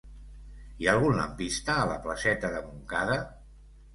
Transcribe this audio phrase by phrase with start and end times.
[0.83, 3.19] Hi ha algun lampista a la placeta de Montcada?